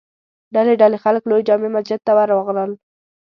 ډلې 0.53 0.73
ډلې 0.81 0.97
خلک 1.03 1.23
لوی 1.29 1.41
جامع 1.47 1.69
مسجد 1.75 1.99
ته 2.05 2.11
ور 2.17 2.27
راغلل. 2.35 2.71